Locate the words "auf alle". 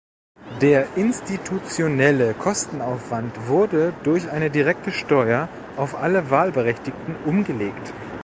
5.77-6.31